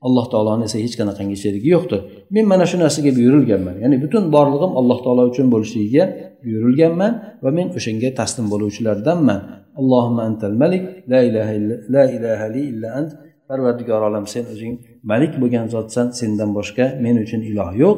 Alloh 0.07 0.25
taoloni 0.33 0.63
esa 0.69 0.77
hech 0.86 0.95
qanaqangi 1.00 1.38
sherigi 1.43 1.69
yo'qdir. 1.75 2.00
Men 2.36 2.45
mana 2.51 2.65
shu 2.69 2.77
narsaga 2.83 3.12
buyurilganman. 3.17 3.75
Ya'ni 3.83 3.98
butun 4.03 4.24
borlig'im 4.36 4.72
alloh 4.79 4.98
taolo 5.05 5.24
uchun 5.31 5.48
bo'lishligiga 5.53 6.03
buyurilganman 6.43 7.12
va 7.43 7.50
men 7.57 7.67
o'shanga 7.77 8.10
taslim 8.19 8.45
bo'luvchilardanman. 8.53 9.39
Allohimma 9.79 10.22
antal 10.29 10.55
malik 10.63 10.83
la 11.12 11.19
ilaha 11.29 11.51
illa 11.60 11.75
la 11.95 12.03
ilaha 12.15 12.45
li 12.55 12.62
illa 12.72 12.89
ant. 13.00 13.12
Parvardigor 13.50 14.01
olam 14.10 14.25
sen 14.33 14.43
o'zing 14.53 14.74
malik 15.12 15.33
bo'lgan 15.41 15.65
zotsan 15.75 16.08
sendan 16.19 16.49
boshqa 16.58 16.86
men 17.06 17.15
uchun 17.23 17.41
iloh 17.49 17.71
yo'q. 17.84 17.97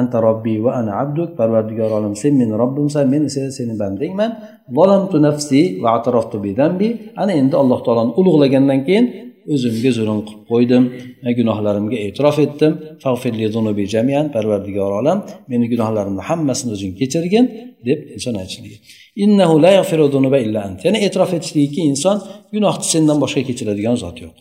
Anta 0.00 0.18
robbiy 0.26 0.58
va 0.64 0.70
ana 0.80 0.92
abduk. 1.02 1.30
Parvardigor 1.40 1.90
olam 1.98 2.14
sen 2.22 2.32
meni 2.40 2.54
robbimsan 2.62 3.04
men 3.12 3.22
esa 3.28 3.42
seni 3.58 3.74
bandangman. 3.82 4.30
Valamtu 4.78 5.16
nafsi 5.26 5.60
va 5.82 5.90
ataroftu 5.98 6.36
bidambi 6.46 6.88
ana 7.22 7.32
endi 7.40 7.54
alloh 7.62 7.78
taoloni 7.86 8.12
ulug'lagandan 8.20 8.80
keyin 8.88 9.06
o'zimga 9.54 9.90
zulm 9.98 10.20
qilib 10.26 10.42
qo'ydim. 10.52 10.82
Gunohlarimga 11.38 11.96
e'tirof 12.06 12.36
etdim. 12.46 12.72
Jamian 13.94 14.26
parvardigor 14.34 14.90
olam 15.00 15.18
meni 15.50 15.66
gunohlarimni 15.72 16.22
hammasini 16.28 16.70
o'zing 16.76 16.92
kechirgin 17.00 17.44
deb 17.88 17.98
inson 18.16 18.34
aytishligi 18.42 18.76
ya'ni 20.86 20.98
e'tirof 21.06 21.30
etishligiki 21.38 21.80
inson 21.92 22.16
gunohni 22.54 22.84
sendan 22.92 23.18
boshqa 23.22 23.42
kechiradigan 23.48 23.96
zot 24.04 24.16
yo'q. 24.24 24.36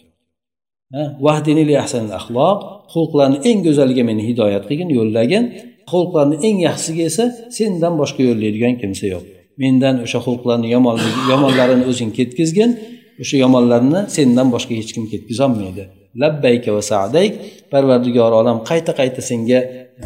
Xulqlarni 2.93 3.37
eng 3.49 3.59
go'zaliga 3.67 4.03
meni 4.09 4.23
hidoyat 4.29 4.63
qilgin 4.69 4.89
yo'llagin. 4.99 5.43
Xulqlarni 5.91 6.35
eng 6.47 6.57
yaxshisiga 6.67 7.03
esa 7.11 7.25
sendan 7.57 7.93
boshqa 8.01 8.21
yo'llaydigan 8.29 8.73
kimsa 8.81 9.05
yo'q. 9.13 9.25
Mendan 9.63 9.95
o'sha 10.05 10.19
xulqlarni 10.25 10.67
yomonlarini 11.31 11.83
o'zing 11.91 12.11
ketkizgin 12.17 12.69
o'sha 13.23 13.35
yomonlarni 13.43 13.99
sendan 14.17 14.47
boshqa 14.55 14.73
hech 14.79 14.91
kim 14.95 15.05
ketkazolmaydi 15.13 15.83
labbayka 16.21 16.69
va 16.75 16.83
sadayk 16.91 17.33
parvardigor 17.71 18.31
olam 18.41 18.57
qayta 18.69 18.91
qayta 18.99 19.21
senga 19.29 19.59
e, 20.03 20.05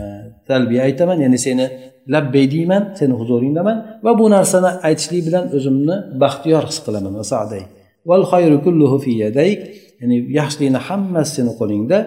talbiya 0.50 0.82
aytaman 0.88 1.18
ya'ni 1.26 1.40
seni 1.48 1.66
labbay 2.14 2.46
deyman 2.54 2.84
seni 3.00 3.14
huzuringdaman 3.20 3.78
va 4.06 4.12
bu 4.20 4.26
narsani 4.36 4.72
aytishlik 4.88 5.24
bilan 5.28 5.46
o'zimni 5.58 5.96
baxtiyor 6.24 6.64
his 6.70 6.80
qilaman 6.86 7.14
va 7.20 7.26
sadayk. 7.34 7.68
Val 8.10 8.24
xayru 8.32 8.58
kulluhu 8.66 8.98
fi 9.06 9.12
yadayk 9.24 9.60
ya'ni 10.02 10.16
yaxshilikni 10.40 10.80
hammasi 10.88 11.32
seni 11.38 11.52
qo'lingda 11.60 11.98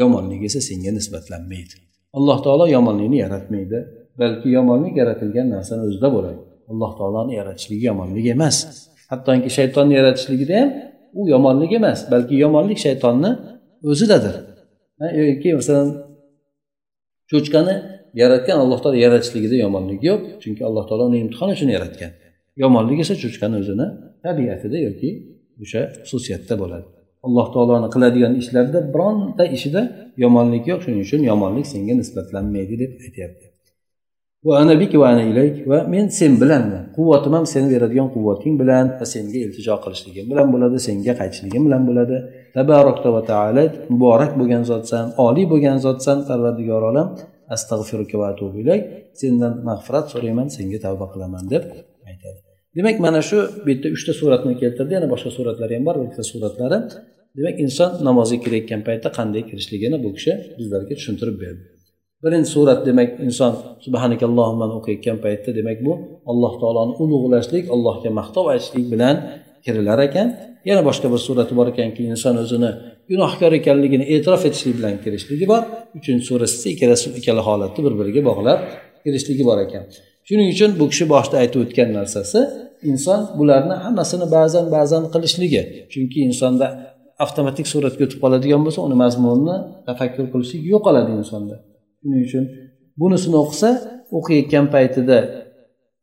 yomonlik 0.00 0.42
esa 0.48 0.60
senga 0.68 0.90
nisbatlanmaydi. 0.98 1.76
Alloh 2.18 2.38
taolo 2.44 2.64
yomonlikni 2.76 3.18
yaratmaydi. 3.24 3.78
Balki 4.20 4.48
yomonlik 4.58 4.94
yaratilgan 5.00 5.46
narsani 5.54 5.82
o'zida 5.88 6.08
bo'ladi. 6.16 6.40
Alloh 6.70 6.92
taoloni 6.98 7.32
yaratishligi 7.40 7.84
yomonlik 7.90 8.26
emas. 8.34 8.56
Hattoki 9.12 9.50
shaytonni 9.58 9.94
yaratishligida 10.00 10.54
ham 10.60 10.70
u 11.20 11.22
yomonlik 11.34 11.72
emas 11.80 11.98
balki 12.12 12.34
yomonlik 12.44 12.78
shaytonni 12.86 13.30
o'zidadir. 13.90 14.34
Yoki 15.30 15.48
masalan 15.58 15.88
cho'chqani 17.30 17.74
yaratgan 18.22 18.56
alloh 18.64 18.78
taolo 18.82 18.98
yaratishligida 19.06 19.56
yomonlik 19.64 20.00
yo'q 20.10 20.22
chunki 20.42 20.62
alloh 20.68 20.84
taolo 20.88 21.04
uni 21.10 21.18
imtihon 21.24 21.48
uchun 21.56 21.68
yaratgan. 21.76 22.10
Yomonlik 22.62 22.98
esa 23.04 23.14
cho'chqani 23.22 23.56
o'zini 23.62 23.86
tabiatida 24.24 24.78
yoki 24.86 25.10
o'sha 25.62 25.80
xususiyatda 26.04 26.54
bo'ladi. 26.62 26.86
Alloh 27.26 27.46
taoloni 27.54 27.88
qiladigan 27.94 28.32
ishlarida 28.42 28.80
bironta 28.94 29.44
ishida 29.56 29.82
yomonlik 30.24 30.64
yo'q 30.70 30.80
shuning 30.84 31.02
uchun 31.06 31.20
yomonlik 31.30 31.66
senga 31.72 31.94
nisbatlanmaydi 32.00 32.74
deb 32.82 32.92
aytyapti. 33.06 33.49
Va 34.46 34.54
ana 34.62 34.74
bik 34.80 34.92
va 35.00 35.06
ana 35.12 35.24
ilayk 35.32 35.56
va 35.70 35.78
men 35.94 36.06
sen 36.18 36.32
bilanman. 36.42 36.84
Quvvatim 36.96 37.32
ham 37.36 37.44
seni 37.54 37.68
beradigan 37.74 38.08
quvvating 38.14 38.54
bilan 38.62 38.86
va 39.00 39.06
senga 39.14 39.38
iltijo 39.46 39.74
qilishligim 39.84 40.26
bilan 40.32 40.46
bo'ladi 40.54 40.76
senga 40.88 41.12
qaytishligim 41.20 41.62
bilan 41.68 41.82
bo'ladi. 41.88 42.16
Tabarokta 42.56 43.08
va 43.16 43.22
taala 43.30 43.62
muborak 43.92 44.32
bo'lgan 44.40 44.62
zotsan 44.70 45.04
oliy 45.26 45.46
bo'lgan 45.52 45.78
zotsan 45.86 46.18
parvardigor 46.28 46.82
olam 46.90 47.08
astag'firuka 47.54 48.16
va 48.22 48.26
atubu 48.32 48.56
ilayk 48.64 48.84
sendan 49.20 49.52
mag'firat 49.68 50.06
so'rayman 50.12 50.48
senga 50.56 50.78
tavba 50.86 51.06
qilaman 51.12 51.44
deb 51.52 51.64
aytadi. 52.10 52.38
Demak 52.76 52.96
mana 53.06 53.20
shu 53.28 53.38
bu 53.64 53.68
yerda 53.72 53.88
uchta 53.96 54.12
suratni 54.20 54.54
keltirdi. 54.62 54.92
Yana 54.96 55.08
boshqa 55.14 55.30
suratlari 55.38 55.72
ham 55.76 55.84
bor 55.88 55.96
bitta 56.04 56.22
suratlari. 56.32 56.78
Demak 57.38 57.56
inson 57.64 57.90
namozga 58.08 58.38
kirayotgan 58.44 58.80
paytda 58.88 59.08
qanday 59.18 59.42
kirishligini 59.50 59.98
bu 60.04 60.10
kishi 60.16 60.32
bizlarga 60.58 60.94
tushuntirib 60.98 61.36
berdi. 61.44 61.64
Birinchi 62.24 62.50
surat 62.54 62.80
demak 62.88 63.10
inson 63.26 63.52
subhanakallohumani 63.84 64.74
o'qiyotgan 64.78 65.16
paytda 65.24 65.50
demak 65.58 65.78
bu 65.86 65.92
alloh 66.30 66.52
taoloni 66.62 66.92
ulug'lashlik 67.02 67.64
allohga 67.74 68.10
maqtov 68.20 68.44
aytishlik 68.52 68.86
bilan 68.92 69.16
kirilar 69.64 69.98
ekan. 70.08 70.28
Yana 70.68 70.82
boshqa 70.88 71.06
bir 71.12 71.20
surati 71.26 71.52
bor 71.58 71.66
ekanki 71.72 72.02
inson 72.12 72.34
o'zini 72.42 72.70
gunohkor 73.10 73.52
ekanligini 73.60 74.04
e'tirof 74.14 74.42
etishlik 74.48 74.74
bilan 74.78 74.94
kirishligi 75.04 75.46
bor. 75.52 75.62
Uchinchi 75.98 76.24
surasi 76.30 76.54
esa 76.58 76.68
ikkalasi 76.74 77.06
ikkala 77.18 77.42
holatni 77.48 77.80
bir 77.86 77.94
biriga 78.00 78.22
bog'lab 78.30 78.58
kirishligi 79.04 79.44
bor 79.50 79.58
ekan. 79.66 79.84
Shuning 80.28 80.48
uchun 80.54 80.70
bu 80.80 80.84
kishi 80.92 81.04
boshida 81.14 81.36
aytib 81.42 81.60
o'tgan 81.64 81.88
narsasi 81.98 82.40
inson 82.90 83.20
bularni 83.38 83.76
hammasini 83.84 84.26
ba'zan 84.36 84.64
ba'zan 84.76 85.02
qilishligi. 85.14 85.62
Chunki 85.92 86.18
insonda 86.28 86.66
avtomatik 87.24 87.66
suratga 87.72 88.02
o'tib 88.06 88.18
qoladigan 88.24 88.60
bo'lsa 88.66 88.80
uni 88.86 88.96
mazmunini 89.04 89.56
tafakkur 89.88 90.26
qilishlik 90.32 90.62
yo'qoladi 90.72 91.12
insonda. 91.22 91.56
Shuning 92.00 92.22
uchun 92.28 92.44
bunisini 93.00 93.36
o'qisa 93.44 93.70
o'qiyotgan 94.18 94.66
paytida 94.74 95.18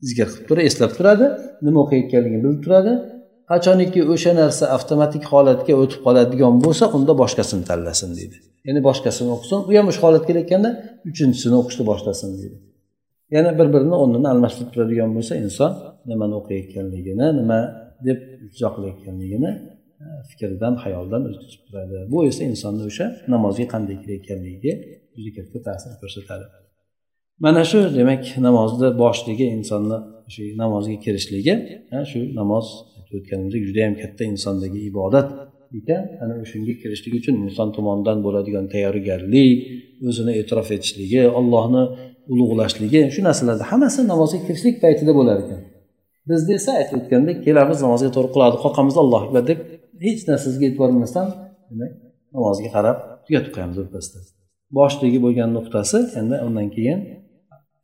zikr 0.08 0.28
qilib 0.32 0.46
turadi 0.48 0.66
eslab 0.70 0.92
turadi. 0.98 1.26
Nima 1.66 1.80
o'qiyotganligini 1.86 2.42
bilib 2.46 2.62
turadi. 2.66 2.94
Qachoniki 3.52 4.02
o'sha 4.14 4.32
narsa 4.42 4.64
avtomatik 4.76 5.24
holatga 5.32 5.74
o'tib 5.84 6.00
qoladigan 6.06 6.56
bo'lsa 6.66 6.84
unda 6.98 7.14
boshqasini 7.22 7.64
tanlasin 7.70 8.10
deydi. 8.18 8.38
Ya'ni 8.68 8.82
boshqasini 8.90 9.30
o'qisin. 9.36 9.60
U 9.70 9.72
ham 9.78 9.88
o'sha 9.92 10.02
holatga 10.06 10.28
kelayotganda 10.30 10.70
uchinchisini 11.10 11.56
o'qishni 11.62 11.84
boshlasin 11.92 12.30
deydi. 12.40 12.58
Yana 13.36 13.52
bir 13.60 13.68
birini 13.74 13.96
o'rnini 14.02 14.28
almashtirib 14.34 14.70
turadigan 14.74 15.10
bo'lsa 15.18 15.34
inson 15.46 15.72
nimani 16.12 16.36
o'qiyotganligini 16.40 17.28
nima 17.40 17.60
deb 18.08 18.20
iltijo 18.44 18.70
qilayotganligini 18.76 19.52
eh, 20.04 20.20
fikrdan 20.30 20.74
xayoldan 20.84 21.22
o'tkazib 21.30 21.62
turadi 21.68 21.98
bu 22.12 22.18
esa 22.30 22.42
insonni 22.52 22.84
o'sha 22.90 23.06
namozga 23.34 23.66
qanday 23.74 23.98
kirayotganligiga 24.04 24.74
juda 25.18 25.32
katta 25.38 25.58
ta'sir 25.68 25.92
ko'rsatadi. 26.02 26.46
Mana 27.46 27.64
shu 27.70 27.80
demak 28.00 28.24
namozni 28.48 28.88
boshligi 29.04 29.46
insonni 29.58 29.98
shu 30.34 30.44
namozga 30.62 30.98
kirishligi 31.06 31.54
shu 32.12 32.20
namoz 32.40 32.66
o'tganimizdek 33.16 33.64
judayam 33.70 33.94
katta 34.02 34.24
insondagi 34.34 34.80
ibodat. 34.92 35.28
Ekan 35.80 36.04
ana 36.24 36.34
o'shanga 36.44 36.74
kirishlik 36.82 37.14
uchun 37.20 37.36
inson 37.46 37.70
tomonidan 37.78 38.18
bo'ladigan 38.26 38.66
tayyorgarlik 38.74 39.50
o'zini 40.10 40.32
e'tirof 40.40 40.70
etishligi 40.76 41.22
ollohni 41.40 41.84
ulug'lashligi 42.34 43.02
shu 43.16 43.22
narsalarni 43.28 43.66
hammasi 43.72 44.00
namozga 44.12 44.40
kirishlik 44.48 44.76
paytida 44.84 45.12
bo'lar 45.20 45.38
ekan. 45.44 45.62
Bizda 46.30 46.52
esa 46.60 46.72
aytib 46.80 46.96
o'tgandek 47.00 47.38
kelamiz 47.48 47.78
namozga 47.86 48.10
to'g'ri 48.16 48.30
qiladi 48.36 48.58
qoqamiz 48.66 48.96
allohu 49.04 49.24
akbar 49.28 49.44
deb 49.52 49.60
hech 50.06 50.22
narsasiga 50.30 50.66
e'tibor 50.70 50.90
bermasdan 50.94 51.28
demak 51.70 51.92
namozga 52.36 52.70
qarab 52.76 52.98
tugatib 53.26 53.52
qo'yamiz 53.56 53.78
o'rtasida. 53.84 54.37
boshligi 54.79 55.19
bo'lgan 55.25 55.51
nuqtasi 55.57 55.99
endi 56.21 56.37
undan 56.47 56.69
keyin 56.77 57.01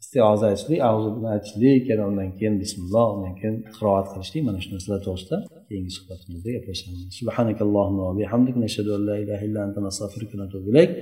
istioza 0.02 0.44
aytishlik 0.50 0.80
avzu 0.90 1.08
aytishlik 1.34 1.82
yana 1.90 2.04
undan 2.10 2.28
keyin 2.38 2.54
bismilloh 2.62 3.06
undan 3.14 3.34
keyin 3.40 3.56
qiroat 3.76 4.06
qilishlik 4.12 4.42
mana 4.48 4.58
shu 4.62 4.68
narsalar 4.74 5.00
to'g'risida 5.06 5.36
keyingi 5.68 5.92
suhbatimizda 5.98 6.48
gaplashamiz 6.56 7.00
subhanakallohumma 7.18 8.02
va 8.08 8.14
bihamdik 8.20 8.56
nashhadu 8.64 8.90
an 8.96 9.02
la 9.08 9.16
ilaha 9.24 9.42
illa 9.48 9.60
anta 9.66 9.80
nastaghfiruka 9.88 10.34
va 10.36 10.40
natubu 10.44 10.68
ilayk 10.74 10.92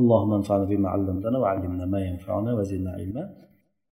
اللهم 0.00 0.32
انفعنا 0.40 0.64
بما 0.72 0.88
علمتنا 0.94 1.36
وعلمنا 1.42 1.84
ما 1.94 2.00
ينفعنا 2.08 2.50
وزدنا 2.58 2.90
علما 2.98 3.24